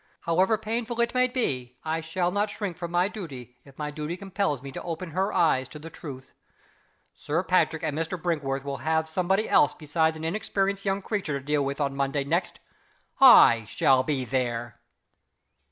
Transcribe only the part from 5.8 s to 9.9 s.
truth. Sir Patrick and Mr. Brinkworth will have somebody else